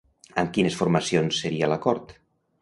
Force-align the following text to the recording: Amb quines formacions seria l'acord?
Amb 0.43 0.53
quines 0.55 0.77
formacions 0.79 1.43
seria 1.45 1.71
l'acord? 1.73 2.17